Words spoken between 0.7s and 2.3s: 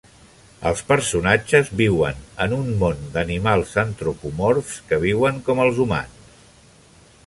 personatges viuen